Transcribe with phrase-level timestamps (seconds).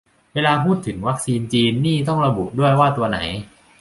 [0.33, 3.19] เวลาพูดถึง "วัคซีนจีน" นี่ต้องระบุด้วยว่าตัวไหน